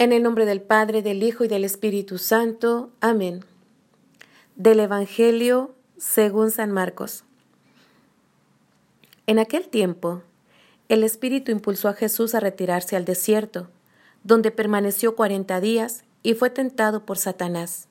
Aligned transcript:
En 0.00 0.12
el 0.12 0.22
nombre 0.22 0.46
del 0.46 0.60
Padre, 0.62 1.02
del 1.02 1.24
Hijo 1.24 1.42
y 1.42 1.48
del 1.48 1.64
Espíritu 1.64 2.18
Santo. 2.18 2.92
Amén. 3.00 3.44
Del 4.54 4.78
Evangelio 4.78 5.74
según 5.96 6.52
San 6.52 6.70
Marcos. 6.70 7.24
En 9.26 9.40
aquel 9.40 9.68
tiempo, 9.68 10.22
el 10.88 11.02
Espíritu 11.02 11.50
impulsó 11.50 11.88
a 11.88 11.94
Jesús 11.94 12.36
a 12.36 12.40
retirarse 12.40 12.94
al 12.94 13.04
desierto, 13.04 13.70
donde 14.22 14.52
permaneció 14.52 15.16
cuarenta 15.16 15.60
días 15.60 16.04
y 16.22 16.34
fue 16.34 16.50
tentado 16.50 17.04
por 17.04 17.18
Satanás. 17.18 17.88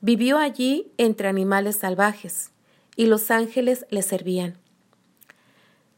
Vivió 0.00 0.38
allí 0.38 0.90
entre 0.98 1.28
animales 1.28 1.76
salvajes, 1.76 2.50
y 2.96 3.06
los 3.06 3.30
ángeles 3.30 3.86
le 3.90 4.02
servían. 4.02 4.58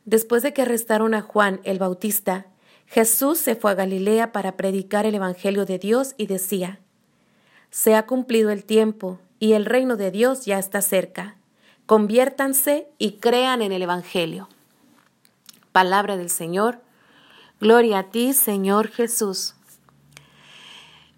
Después 0.04 0.42
de 0.42 0.52
que 0.52 0.60
arrestaron 0.60 1.14
a 1.14 1.22
Juan 1.22 1.60
el 1.64 1.78
Bautista, 1.78 2.51
Jesús 2.92 3.38
se 3.38 3.56
fue 3.56 3.70
a 3.70 3.74
Galilea 3.74 4.32
para 4.32 4.58
predicar 4.58 5.06
el 5.06 5.14
Evangelio 5.14 5.64
de 5.64 5.78
Dios 5.78 6.14
y 6.18 6.26
decía, 6.26 6.78
Se 7.70 7.94
ha 7.94 8.04
cumplido 8.04 8.50
el 8.50 8.64
tiempo 8.64 9.18
y 9.38 9.54
el 9.54 9.64
reino 9.64 9.96
de 9.96 10.10
Dios 10.10 10.44
ya 10.44 10.58
está 10.58 10.82
cerca. 10.82 11.36
Conviértanse 11.86 12.88
y 12.98 13.12
crean 13.12 13.62
en 13.62 13.72
el 13.72 13.80
Evangelio. 13.80 14.46
Palabra 15.72 16.18
del 16.18 16.28
Señor. 16.28 16.82
Gloria 17.60 18.00
a 18.00 18.10
ti, 18.10 18.34
Señor 18.34 18.88
Jesús. 18.88 19.54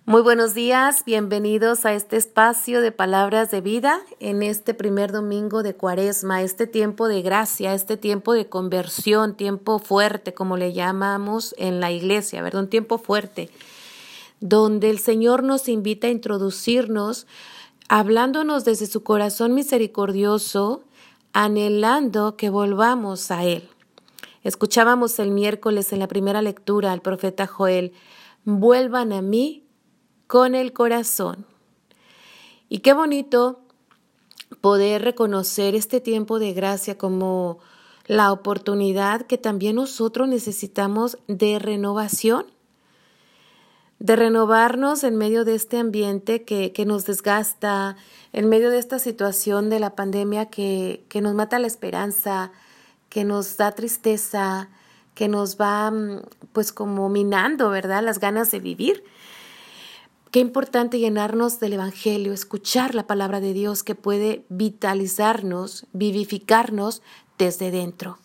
Muy 0.06 0.20
buenos 0.20 0.52
días, 0.52 1.02
bienvenidos 1.06 1.86
a 1.86 1.94
este 1.94 2.18
espacio 2.18 2.82
de 2.82 2.92
palabras 2.92 3.50
de 3.50 3.62
vida 3.62 4.02
en 4.20 4.42
este 4.42 4.74
primer 4.74 5.12
domingo 5.12 5.62
de 5.62 5.74
Cuaresma, 5.74 6.42
este 6.42 6.66
tiempo 6.66 7.08
de 7.08 7.22
gracia, 7.22 7.72
este 7.72 7.96
tiempo 7.96 8.34
de 8.34 8.46
conversión, 8.50 9.34
tiempo 9.34 9.78
fuerte, 9.78 10.34
como 10.34 10.58
le 10.58 10.74
llamamos 10.74 11.54
en 11.56 11.80
la 11.80 11.90
iglesia, 11.90 12.42
¿verdad? 12.42 12.64
Un 12.64 12.68
tiempo 12.68 12.98
fuerte, 12.98 13.48
donde 14.40 14.90
el 14.90 14.98
Señor 14.98 15.42
nos 15.42 15.70
invita 15.70 16.08
a 16.08 16.10
introducirnos, 16.10 17.26
hablándonos 17.88 18.66
desde 18.66 18.86
su 18.86 19.02
corazón 19.02 19.54
misericordioso, 19.54 20.82
anhelando 21.32 22.36
que 22.36 22.50
volvamos 22.50 23.30
a 23.30 23.44
Él. 23.44 23.70
Escuchábamos 24.42 25.18
el 25.18 25.30
miércoles 25.30 25.94
en 25.94 26.00
la 26.00 26.08
primera 26.08 26.42
lectura 26.42 26.92
al 26.92 27.00
profeta 27.00 27.46
Joel, 27.46 27.94
vuelvan 28.44 29.14
a 29.14 29.22
mí 29.22 29.63
con 30.26 30.54
el 30.54 30.72
corazón. 30.72 31.46
Y 32.68 32.78
qué 32.78 32.92
bonito 32.92 33.60
poder 34.60 35.02
reconocer 35.02 35.74
este 35.74 36.00
tiempo 36.00 36.38
de 36.38 36.52
gracia 36.52 36.96
como 36.96 37.58
la 38.06 38.32
oportunidad 38.32 39.22
que 39.22 39.38
también 39.38 39.76
nosotros 39.76 40.28
necesitamos 40.28 41.18
de 41.26 41.58
renovación, 41.58 42.46
de 43.98 44.16
renovarnos 44.16 45.04
en 45.04 45.16
medio 45.16 45.44
de 45.44 45.54
este 45.54 45.78
ambiente 45.78 46.44
que, 46.44 46.72
que 46.72 46.84
nos 46.84 47.06
desgasta, 47.06 47.96
en 48.32 48.48
medio 48.48 48.70
de 48.70 48.78
esta 48.78 48.98
situación 48.98 49.70
de 49.70 49.80
la 49.80 49.94
pandemia 49.94 50.46
que, 50.46 51.04
que 51.08 51.20
nos 51.20 51.34
mata 51.34 51.58
la 51.58 51.66
esperanza, 51.66 52.52
que 53.08 53.24
nos 53.24 53.56
da 53.56 53.72
tristeza, 53.72 54.68
que 55.14 55.28
nos 55.28 55.56
va 55.58 55.90
mm, 55.90 56.22
pues 56.52 56.72
como 56.72 57.08
minando, 57.08 57.70
¿verdad? 57.70 58.02
Las 58.02 58.18
ganas 58.18 58.50
de 58.50 58.60
vivir. 58.60 59.04
Qué 60.34 60.40
importante 60.40 60.98
llenarnos 60.98 61.60
del 61.60 61.74
Evangelio, 61.74 62.32
escuchar 62.32 62.96
la 62.96 63.06
palabra 63.06 63.38
de 63.38 63.52
Dios 63.52 63.84
que 63.84 63.94
puede 63.94 64.44
vitalizarnos, 64.48 65.86
vivificarnos 65.92 67.02
desde 67.38 67.70
dentro. 67.70 68.18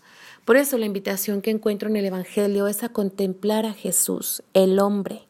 Por 0.43 0.57
eso 0.57 0.79
la 0.79 0.87
invitación 0.87 1.43
que 1.43 1.51
encuentro 1.51 1.87
en 1.87 1.97
el 1.97 2.05
Evangelio 2.05 2.65
es 2.65 2.81
a 2.81 2.89
contemplar 2.89 3.67
a 3.67 3.73
Jesús, 3.73 4.41
el 4.55 4.79
hombre. 4.79 5.27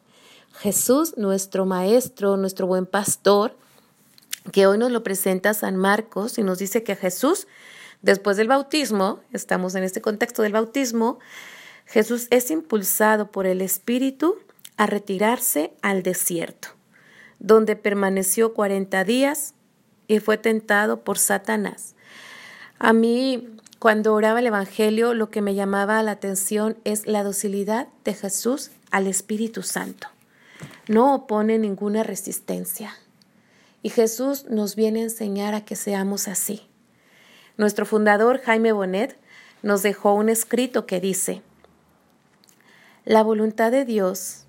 Jesús, 0.54 1.18
nuestro 1.18 1.66
Maestro, 1.66 2.38
nuestro 2.38 2.66
buen 2.66 2.86
pastor, 2.86 3.58
que 4.50 4.66
hoy 4.66 4.78
nos 4.78 4.90
lo 4.90 5.02
presenta 5.02 5.52
San 5.52 5.76
Marcos 5.76 6.38
y 6.38 6.42
nos 6.42 6.60
dice 6.60 6.82
que 6.82 6.96
Jesús, 6.96 7.46
después 8.00 8.38
del 8.38 8.48
bautismo, 8.48 9.20
estamos 9.34 9.74
en 9.74 9.84
este 9.84 10.00
contexto 10.00 10.40
del 10.40 10.54
bautismo, 10.54 11.18
Jesús 11.84 12.26
es 12.30 12.50
impulsado 12.50 13.30
por 13.30 13.44
el 13.44 13.60
Espíritu 13.60 14.38
a 14.80 14.86
retirarse 14.86 15.74
al 15.82 16.02
desierto, 16.02 16.68
donde 17.40 17.74
permaneció 17.74 18.54
cuarenta 18.54 19.02
días 19.02 19.54
y 20.06 20.20
fue 20.20 20.38
tentado 20.38 21.02
por 21.02 21.18
Satanás. 21.18 21.94
A 22.78 22.92
mí, 22.92 23.48
cuando 23.78 24.14
oraba 24.14 24.38
el 24.38 24.46
Evangelio, 24.46 25.14
lo 25.14 25.30
que 25.30 25.40
me 25.42 25.54
llamaba 25.54 26.02
la 26.02 26.12
atención 26.12 26.76
es 26.84 27.06
la 27.06 27.24
docilidad 27.24 27.88
de 28.04 28.14
Jesús 28.14 28.70
al 28.90 29.06
Espíritu 29.06 29.62
Santo. 29.62 30.08
No 30.86 31.14
opone 31.14 31.58
ninguna 31.58 32.02
resistencia. 32.02 32.92
Y 33.82 33.88
Jesús 33.88 34.46
nos 34.50 34.76
viene 34.76 35.00
a 35.00 35.04
enseñar 35.04 35.54
a 35.54 35.64
que 35.64 35.76
seamos 35.76 36.28
así. 36.28 36.66
Nuestro 37.56 37.86
fundador, 37.86 38.40
Jaime 38.40 38.72
Bonet, 38.72 39.16
nos 39.62 39.82
dejó 39.82 40.14
un 40.14 40.28
escrito 40.28 40.86
que 40.86 41.00
dice, 41.00 41.42
La 43.06 43.22
voluntad 43.22 43.70
de 43.70 43.84
Dios 43.86 44.44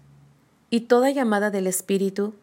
y 0.70 0.82
toda 0.82 1.10
llamada 1.12 1.52
del 1.52 1.68
Espíritu 1.68 2.34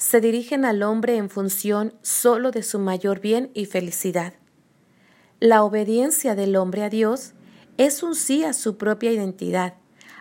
se 0.00 0.22
dirigen 0.22 0.64
al 0.64 0.82
hombre 0.82 1.18
en 1.18 1.28
función 1.28 1.92
solo 2.00 2.52
de 2.52 2.62
su 2.62 2.78
mayor 2.78 3.20
bien 3.20 3.50
y 3.52 3.66
felicidad. 3.66 4.32
La 5.40 5.62
obediencia 5.62 6.34
del 6.34 6.56
hombre 6.56 6.84
a 6.84 6.88
Dios 6.88 7.34
es 7.76 8.02
un 8.02 8.14
sí 8.14 8.42
a 8.42 8.54
su 8.54 8.78
propia 8.78 9.12
identidad, 9.12 9.74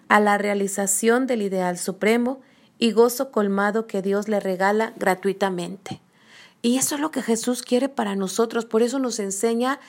a 0.09 0.19
la 0.19 0.37
realización 0.37 1.27
del 1.27 1.43
ideal 1.43 1.77
supremo 1.77 2.41
y 2.77 2.91
gozo 2.91 3.31
colmado 3.31 3.87
que 3.87 4.01
Dios 4.01 4.27
le 4.27 4.41
regala 4.41 4.93
gratuitamente. 4.97 6.01
Y 6.61 6.75
eso 6.75 6.95
es 6.95 7.01
lo 7.01 7.11
que 7.11 7.21
Jesús 7.21 7.61
quiere 7.61 7.87
para 7.87 8.17
nosotros, 8.17 8.65
por 8.65 8.83
eso 8.83 8.99
nos 8.99 9.17
enseña 9.17 9.79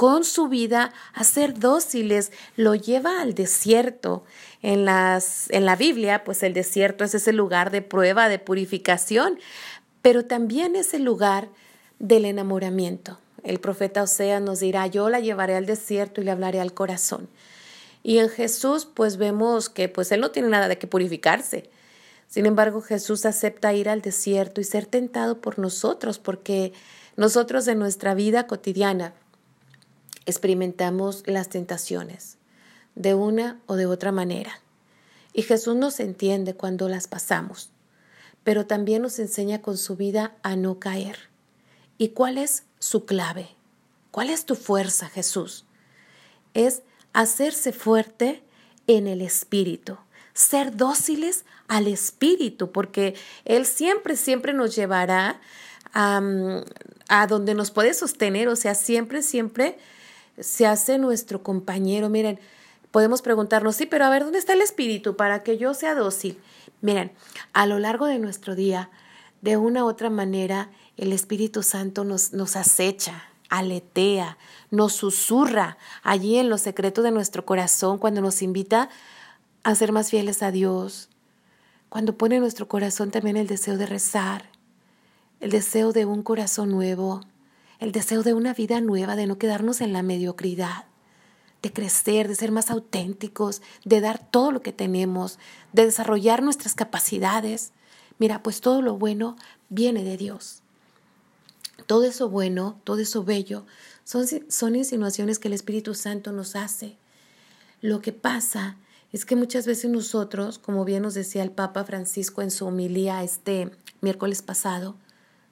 con 0.00 0.24
su 0.24 0.48
vida 0.48 0.94
a 1.12 1.24
ser 1.24 1.58
dóciles, 1.58 2.32
lo 2.56 2.74
lleva 2.74 3.20
al 3.20 3.34
desierto. 3.34 4.24
En, 4.62 4.86
las, 4.86 5.50
en 5.50 5.66
la 5.66 5.76
Biblia, 5.76 6.24
pues 6.24 6.42
el 6.42 6.54
desierto 6.54 7.04
es 7.04 7.14
ese 7.14 7.34
lugar 7.34 7.70
de 7.70 7.82
prueba, 7.82 8.30
de 8.30 8.38
purificación, 8.38 9.38
pero 10.00 10.24
también 10.24 10.74
es 10.74 10.94
el 10.94 11.02
lugar 11.02 11.50
del 11.98 12.24
enamoramiento. 12.24 13.18
El 13.44 13.60
profeta 13.60 14.02
Oseas 14.02 14.40
nos 14.40 14.60
dirá, 14.60 14.86
yo 14.86 15.10
la 15.10 15.20
llevaré 15.20 15.54
al 15.54 15.66
desierto 15.66 16.22
y 16.22 16.24
le 16.24 16.30
hablaré 16.30 16.60
al 16.60 16.72
corazón. 16.72 17.28
Y 18.02 18.20
en 18.20 18.30
Jesús, 18.30 18.86
pues 18.86 19.18
vemos 19.18 19.68
que 19.68 19.90
pues 19.90 20.12
él 20.12 20.22
no 20.22 20.30
tiene 20.30 20.48
nada 20.48 20.68
de 20.68 20.78
que 20.78 20.86
purificarse. 20.86 21.68
Sin 22.26 22.46
embargo, 22.46 22.80
Jesús 22.80 23.26
acepta 23.26 23.74
ir 23.74 23.90
al 23.90 24.00
desierto 24.00 24.62
y 24.62 24.64
ser 24.64 24.86
tentado 24.86 25.42
por 25.42 25.58
nosotros, 25.58 26.18
porque 26.18 26.72
nosotros 27.16 27.68
en 27.68 27.78
nuestra 27.78 28.14
vida 28.14 28.46
cotidiana 28.46 29.12
experimentamos 30.26 31.22
las 31.26 31.48
tentaciones 31.48 32.38
de 32.94 33.14
una 33.14 33.60
o 33.66 33.76
de 33.76 33.86
otra 33.86 34.12
manera. 34.12 34.60
Y 35.32 35.42
Jesús 35.42 35.76
nos 35.76 36.00
entiende 36.00 36.54
cuando 36.54 36.88
las 36.88 37.06
pasamos, 37.06 37.70
pero 38.44 38.66
también 38.66 39.02
nos 39.02 39.18
enseña 39.18 39.62
con 39.62 39.76
su 39.78 39.96
vida 39.96 40.36
a 40.42 40.56
no 40.56 40.78
caer. 40.78 41.30
¿Y 41.98 42.08
cuál 42.08 42.38
es 42.38 42.64
su 42.78 43.04
clave? 43.04 43.48
¿Cuál 44.10 44.30
es 44.30 44.44
tu 44.44 44.56
fuerza, 44.56 45.08
Jesús? 45.08 45.66
Es 46.54 46.82
hacerse 47.12 47.72
fuerte 47.72 48.42
en 48.86 49.06
el 49.06 49.22
Espíritu, 49.22 49.98
ser 50.34 50.76
dóciles 50.76 51.44
al 51.68 51.86
Espíritu, 51.86 52.72
porque 52.72 53.14
Él 53.44 53.66
siempre, 53.66 54.16
siempre 54.16 54.52
nos 54.52 54.74
llevará 54.74 55.40
a, 55.92 56.20
a 57.08 57.26
donde 57.28 57.54
nos 57.54 57.70
puede 57.70 57.94
sostener, 57.94 58.48
o 58.48 58.56
sea, 58.56 58.74
siempre, 58.74 59.22
siempre 59.22 59.78
se 60.38 60.66
hace 60.66 60.98
nuestro 60.98 61.42
compañero. 61.42 62.08
Miren, 62.08 62.38
podemos 62.90 63.22
preguntarnos, 63.22 63.76
sí, 63.76 63.86
pero 63.86 64.04
a 64.04 64.10
ver, 64.10 64.24
¿dónde 64.24 64.38
está 64.38 64.52
el 64.52 64.62
espíritu 64.62 65.16
para 65.16 65.42
que 65.42 65.58
yo 65.58 65.74
sea 65.74 65.94
dócil? 65.94 66.38
Miren, 66.80 67.12
a 67.52 67.66
lo 67.66 67.78
largo 67.78 68.06
de 68.06 68.18
nuestro 68.18 68.54
día, 68.54 68.90
de 69.42 69.56
una 69.56 69.84
u 69.84 69.88
otra 69.88 70.10
manera, 70.10 70.70
el 70.96 71.12
Espíritu 71.12 71.62
Santo 71.62 72.04
nos, 72.04 72.32
nos 72.32 72.56
acecha, 72.56 73.24
aletea, 73.48 74.38
nos 74.70 74.92
susurra 74.94 75.78
allí 76.02 76.36
en 76.36 76.48
los 76.48 76.60
secretos 76.60 77.04
de 77.04 77.10
nuestro 77.10 77.44
corazón 77.44 77.98
cuando 77.98 78.20
nos 78.20 78.42
invita 78.42 78.88
a 79.62 79.74
ser 79.74 79.92
más 79.92 80.10
fieles 80.10 80.42
a 80.42 80.50
Dios, 80.50 81.08
cuando 81.88 82.16
pone 82.16 82.36
en 82.36 82.42
nuestro 82.42 82.68
corazón 82.68 83.10
también 83.10 83.36
el 83.36 83.46
deseo 83.46 83.76
de 83.76 83.86
rezar, 83.86 84.44
el 85.40 85.50
deseo 85.50 85.92
de 85.92 86.04
un 86.04 86.22
corazón 86.22 86.70
nuevo, 86.70 87.22
el 87.80 87.92
deseo 87.92 88.22
de 88.22 88.34
una 88.34 88.52
vida 88.52 88.80
nueva, 88.80 89.16
de 89.16 89.26
no 89.26 89.38
quedarnos 89.38 89.80
en 89.80 89.94
la 89.94 90.02
mediocridad, 90.02 90.84
de 91.62 91.72
crecer, 91.72 92.28
de 92.28 92.34
ser 92.34 92.52
más 92.52 92.70
auténticos, 92.70 93.62
de 93.84 94.00
dar 94.02 94.30
todo 94.30 94.52
lo 94.52 94.60
que 94.60 94.72
tenemos, 94.72 95.38
de 95.72 95.86
desarrollar 95.86 96.42
nuestras 96.42 96.74
capacidades. 96.74 97.72
Mira, 98.18 98.42
pues 98.42 98.60
todo 98.60 98.82
lo 98.82 98.96
bueno 98.98 99.36
viene 99.70 100.04
de 100.04 100.18
Dios. 100.18 100.62
Todo 101.86 102.04
eso 102.04 102.28
bueno, 102.28 102.78
todo 102.84 102.98
eso 102.98 103.24
bello, 103.24 103.64
son, 104.04 104.26
son 104.48 104.76
insinuaciones 104.76 105.38
que 105.38 105.48
el 105.48 105.54
Espíritu 105.54 105.94
Santo 105.94 106.32
nos 106.32 106.56
hace. 106.56 106.98
Lo 107.80 108.00
que 108.00 108.12
pasa 108.12 108.76
Es 109.12 109.24
que 109.24 109.34
muchas 109.34 109.66
veces 109.66 109.90
nosotros, 109.90 110.60
como 110.60 110.84
bien 110.84 111.02
nos 111.02 111.14
decía 111.14 111.42
el 111.42 111.50
Papa 111.50 111.82
Francisco 111.82 112.42
en 112.42 112.52
su 112.52 112.64
homilía 112.66 113.24
este 113.24 113.72
miércoles 114.00 114.40
pasado, 114.40 114.94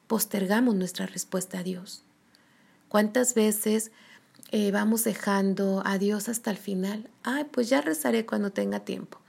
postergamos 0.06 0.76
nuestra 0.76 1.06
respuesta 1.06 1.58
a 1.58 1.62
Dios. 1.64 2.04
¿Cuántas 2.88 3.34
veces 3.34 3.90
eh, 4.50 4.70
vamos 4.70 5.04
dejando 5.04 5.82
a 5.84 5.98
Dios 5.98 6.28
hasta 6.28 6.50
el 6.50 6.56
final? 6.56 7.10
Ay, 7.22 7.44
pues 7.44 7.68
ya 7.68 7.80
rezaré 7.80 8.24
cuando 8.24 8.50
tenga 8.50 8.80
tiempo. 8.80 9.20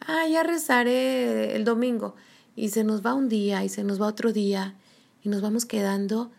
Ay, 0.00 0.32
ya 0.32 0.42
rezaré 0.42 1.56
el 1.56 1.64
domingo. 1.64 2.14
Y 2.54 2.70
se 2.70 2.84
nos 2.84 3.04
va 3.04 3.14
un 3.14 3.28
día 3.28 3.64
y 3.64 3.68
se 3.68 3.84
nos 3.84 4.00
va 4.00 4.06
otro 4.06 4.32
día 4.32 4.74
y 5.22 5.28
nos 5.28 5.42
vamos 5.42 5.64
quedando 5.64 6.30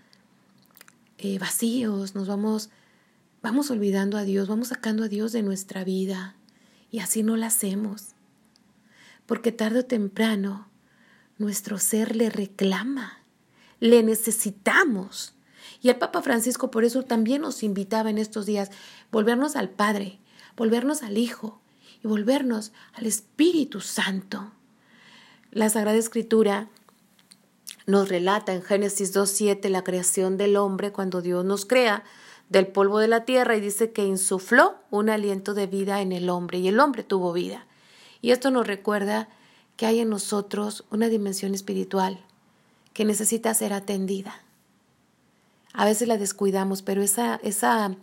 eh, 1.17 1.39
vacíos, 1.39 2.15
nos 2.15 2.27
vamos, 2.27 2.69
vamos 3.41 3.71
olvidando 3.71 4.17
a 4.17 4.23
Dios, 4.23 4.47
vamos 4.47 4.69
sacando 4.69 5.03
a 5.03 5.07
Dios 5.07 5.31
de 5.31 5.43
nuestra 5.43 5.83
vida. 5.83 6.35
Y 6.91 6.99
así 6.99 7.23
no 7.23 7.37
lo 7.37 7.45
hacemos. 7.45 8.13
Porque 9.25 9.51
tarde 9.51 9.79
o 9.79 9.85
temprano 9.85 10.69
nuestro 11.37 11.79
ser 11.79 12.15
le 12.15 12.29
reclama, 12.29 13.19
le 13.79 14.03
necesitamos. 14.03 15.33
Y 15.81 15.89
el 15.89 15.97
Papa 15.97 16.21
Francisco 16.21 16.71
por 16.71 16.83
eso 16.83 17.03
también 17.03 17.41
nos 17.41 17.63
invitaba 17.63 18.09
en 18.09 18.17
estos 18.17 18.45
días 18.45 18.71
volvernos 19.11 19.55
al 19.55 19.69
Padre, 19.69 20.19
volvernos 20.55 21.03
al 21.03 21.17
Hijo 21.17 21.61
y 22.03 22.07
volvernos 22.07 22.71
al 22.93 23.05
Espíritu 23.05 23.81
Santo. 23.81 24.51
La 25.51 25.69
Sagrada 25.69 25.97
Escritura 25.97 26.67
nos 27.85 28.09
relata 28.09 28.53
en 28.53 28.61
Génesis 28.61 29.15
2.7 29.15 29.69
la 29.69 29.83
creación 29.83 30.37
del 30.37 30.57
hombre 30.57 30.91
cuando 30.91 31.21
Dios 31.21 31.45
nos 31.45 31.65
crea 31.65 32.03
del 32.49 32.67
polvo 32.67 32.99
de 32.99 33.07
la 33.07 33.25
tierra 33.25 33.55
y 33.55 33.61
dice 33.61 33.91
que 33.91 34.05
insufló 34.05 34.75
un 34.89 35.09
aliento 35.09 35.53
de 35.53 35.67
vida 35.67 36.01
en 36.01 36.11
el 36.11 36.29
hombre 36.29 36.59
y 36.59 36.67
el 36.67 36.79
hombre 36.79 37.03
tuvo 37.03 37.33
vida. 37.33 37.65
Y 38.21 38.31
esto 38.31 38.51
nos 38.51 38.67
recuerda 38.67 39.29
que 39.75 39.85
hay 39.85 39.99
en 39.99 40.09
nosotros 40.09 40.85
una 40.91 41.07
dimensión 41.07 41.53
espiritual 41.53 42.19
que 42.93 43.05
necesita 43.05 43.53
ser 43.53 43.73
atendida. 43.73 44.41
A 45.77 45.85
veces 45.85 46.07
la 46.07 46.17
descuidamos, 46.17 46.81
pero 46.81 47.03
esa, 47.03 47.35
esa 47.43 47.95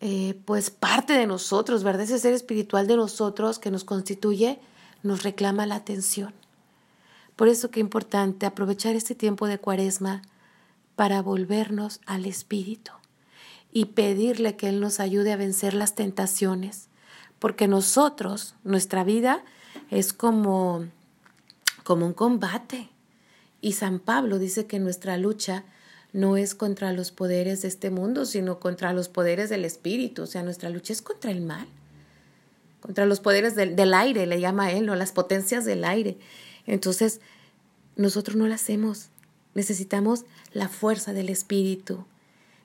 eh, 0.00 0.40
pues 0.46 0.70
parte 0.70 1.12
de 1.12 1.26
nosotros, 1.26 1.84
¿verdad? 1.84 2.04
Ese 2.04 2.18
ser 2.18 2.32
espiritual 2.32 2.86
de 2.86 2.96
nosotros 2.96 3.58
que 3.58 3.70
nos 3.70 3.84
constituye, 3.84 4.58
nos 5.02 5.22
reclama 5.22 5.66
la 5.66 5.74
atención. 5.74 6.32
Por 7.36 7.48
eso 7.48 7.70
que 7.70 7.80
importante 7.80 8.46
aprovechar 8.46 8.96
este 8.96 9.14
tiempo 9.14 9.46
de 9.46 9.58
cuaresma 9.58 10.22
para 10.96 11.20
volvernos 11.20 12.00
al 12.06 12.24
Espíritu 12.24 12.92
y 13.70 13.84
pedirle 13.84 14.56
que 14.56 14.70
Él 14.70 14.80
nos 14.80 14.98
ayude 14.98 15.34
a 15.34 15.36
vencer 15.36 15.74
las 15.74 15.94
tentaciones, 15.94 16.88
porque 17.38 17.68
nosotros, 17.68 18.54
nuestra 18.64 19.04
vida 19.04 19.44
es 19.90 20.14
como, 20.14 20.86
como 21.84 22.06
un 22.06 22.14
combate. 22.14 22.88
Y 23.60 23.72
San 23.72 23.98
Pablo 23.98 24.38
dice 24.38 24.66
que 24.66 24.78
nuestra 24.78 25.18
lucha 25.18 25.64
no 26.12 26.36
es 26.36 26.54
contra 26.54 26.92
los 26.92 27.10
poderes 27.10 27.62
de 27.62 27.68
este 27.68 27.90
mundo, 27.90 28.24
sino 28.24 28.60
contra 28.60 28.92
los 28.92 29.08
poderes 29.08 29.50
del 29.50 29.64
Espíritu. 29.64 30.22
O 30.22 30.26
sea, 30.26 30.42
nuestra 30.42 30.70
lucha 30.70 30.92
es 30.92 31.02
contra 31.02 31.30
el 31.30 31.40
mal, 31.40 31.66
contra 32.80 33.06
los 33.06 33.20
poderes 33.20 33.54
del, 33.54 33.76
del 33.76 33.94
aire, 33.94 34.26
le 34.26 34.40
llama 34.40 34.72
él, 34.72 34.88
o 34.88 34.94
las 34.94 35.12
potencias 35.12 35.64
del 35.64 35.84
aire. 35.84 36.18
Entonces, 36.66 37.20
nosotros 37.96 38.36
no 38.36 38.46
lo 38.46 38.54
hacemos. 38.54 39.08
Necesitamos 39.54 40.24
la 40.52 40.68
fuerza 40.68 41.12
del 41.12 41.28
Espíritu. 41.28 42.04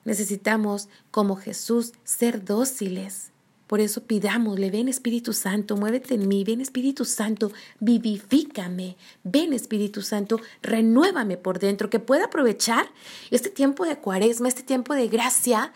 Necesitamos, 0.04 0.88
como 1.10 1.36
Jesús, 1.36 1.92
ser 2.04 2.44
dóciles. 2.44 3.30
Por 3.66 3.80
eso 3.80 4.02
pidámosle, 4.02 4.70
ven 4.70 4.88
Espíritu 4.88 5.32
Santo, 5.32 5.76
muévete 5.76 6.14
en 6.14 6.28
mí, 6.28 6.44
ven 6.44 6.60
Espíritu 6.60 7.04
Santo, 7.04 7.50
vivifícame, 7.80 8.96
ven 9.22 9.52
Espíritu 9.52 10.02
Santo, 10.02 10.40
renuévame 10.62 11.36
por 11.36 11.58
dentro, 11.58 11.88
que 11.88 11.98
pueda 11.98 12.26
aprovechar 12.26 12.86
este 13.30 13.48
tiempo 13.48 13.84
de 13.84 13.98
cuaresma, 13.98 14.48
este 14.48 14.62
tiempo 14.62 14.94
de 14.94 15.08
gracia 15.08 15.72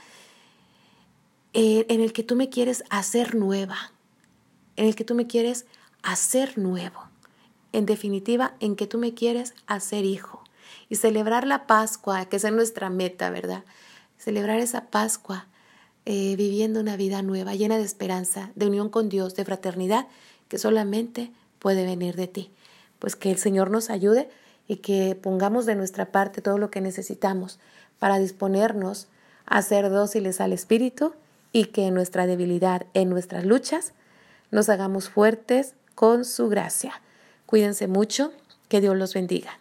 eh, 1.55 1.87
en 1.89 2.01
el 2.03 2.13
que 2.13 2.23
tú 2.23 2.37
me 2.37 2.51
quieres 2.51 2.85
hacer 2.91 3.35
nueva, 3.35 3.93
en 4.77 4.87
el 4.87 4.95
que 4.95 5.05
tú 5.05 5.15
me 5.15 5.27
quieres 5.27 5.65
hacer 6.03 6.59
nuevo, 6.59 7.09
en 7.73 7.87
definitiva, 7.87 8.55
en 8.61 8.77
que 8.77 8.87
tú 8.87 8.99
me 8.99 9.15
quieres 9.15 9.55
hacer 9.67 10.05
hijo 10.05 10.45
y 10.91 10.97
celebrar 10.97 11.47
la 11.47 11.67
Pascua, 11.67 12.27
que 12.27 12.37
es 12.37 12.53
nuestra 12.53 12.91
meta, 12.91 13.31
¿verdad? 13.31 13.65
celebrar 14.19 14.59
esa 14.59 14.87
Pascua 14.91 15.47
eh, 16.11 16.37
viviendo 16.37 16.81
una 16.81 16.97
vida 16.97 17.21
nueva, 17.21 17.55
llena 17.55 17.77
de 17.77 17.85
esperanza, 17.85 18.51
de 18.55 18.67
unión 18.67 18.89
con 18.89 19.11
Dios, 19.11 19.35
de 19.35 19.45
fraternidad, 19.45 20.07
que 20.49 20.57
solamente 20.57 21.31
puede 21.59 21.85
venir 21.85 22.17
de 22.17 22.27
ti. 22.27 22.51
Pues 22.99 23.15
que 23.15 23.31
el 23.31 23.37
Señor 23.37 23.71
nos 23.71 23.91
ayude 23.91 24.31
y 24.67 24.77
que 24.77 25.19
pongamos 25.21 25.67
de 25.67 25.75
nuestra 25.75 26.07
parte 26.07 26.41
todo 26.41 26.57
lo 26.57 26.71
que 26.71 26.81
necesitamos 26.81 27.59
para 27.99 28.19
disponernos 28.19 29.09
a 29.45 29.61
ser 29.61 29.91
dóciles 29.91 30.41
al 30.41 30.55
Espíritu 30.55 31.13
y 31.53 31.67
que 31.67 31.89
en 31.89 31.93
nuestra 31.93 32.27
debilidad, 32.27 32.87
en 32.95 33.11
nuestras 33.11 33.45
luchas, 33.45 33.93
nos 34.51 34.71
hagamos 34.71 35.11
fuertes 35.11 35.75
con 35.95 36.25
su 36.25 36.49
gracia. 36.49 37.03
Cuídense 37.45 37.87
mucho, 37.87 38.33
que 38.71 38.81
Dios 38.81 38.97
los 38.97 39.13
bendiga. 39.13 39.59